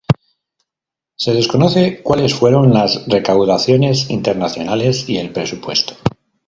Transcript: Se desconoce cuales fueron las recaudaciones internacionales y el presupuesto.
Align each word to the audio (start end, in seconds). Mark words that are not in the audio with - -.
Se 1.15 1.31
desconoce 1.31 2.01
cuales 2.01 2.33
fueron 2.33 2.73
las 2.73 3.05
recaudaciones 3.07 4.09
internacionales 4.09 5.07
y 5.07 5.17
el 5.17 5.29
presupuesto. 5.31 5.93